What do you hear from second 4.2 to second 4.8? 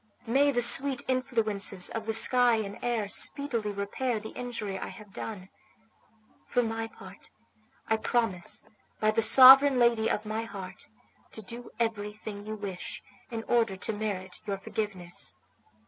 injury